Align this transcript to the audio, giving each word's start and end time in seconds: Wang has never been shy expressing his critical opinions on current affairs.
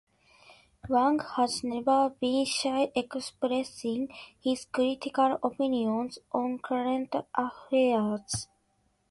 Wang 0.89 1.19
has 1.35 1.63
never 1.63 2.09
been 2.19 2.43
shy 2.43 2.91
expressing 2.95 4.11
his 4.43 4.65
critical 4.65 5.37
opinions 5.43 6.17
on 6.31 6.57
current 6.57 7.13
affairs. 7.35 8.47